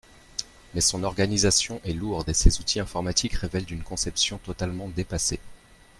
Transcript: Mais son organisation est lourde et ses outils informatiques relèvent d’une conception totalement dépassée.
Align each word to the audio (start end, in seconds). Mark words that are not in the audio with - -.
Mais 0.73 0.81
son 0.81 1.03
organisation 1.03 1.79
est 1.85 1.93
lourde 1.93 2.27
et 2.27 2.33
ses 2.33 2.59
outils 2.59 2.79
informatiques 2.79 3.35
relèvent 3.35 3.65
d’une 3.65 3.83
conception 3.83 4.39
totalement 4.39 4.87
dépassée. 4.89 5.39